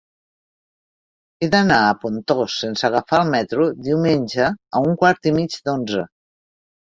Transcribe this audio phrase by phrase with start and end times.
[1.45, 6.07] He d'anar a Pontós sense agafar el metro diumenge a un quart i mig d'onze.